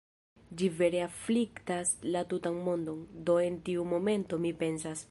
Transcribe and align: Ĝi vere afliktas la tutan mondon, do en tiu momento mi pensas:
Ĝi 0.61 0.69
vere 0.79 1.01
afliktas 1.07 1.93
la 2.17 2.25
tutan 2.33 2.59
mondon, 2.71 3.05
do 3.29 3.39
en 3.51 3.63
tiu 3.69 3.89
momento 3.95 4.43
mi 4.47 4.57
pensas: 4.67 4.97